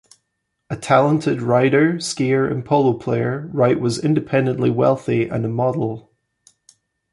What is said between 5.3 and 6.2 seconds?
a model.